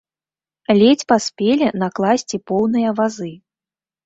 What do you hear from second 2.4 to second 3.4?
поўныя вазы.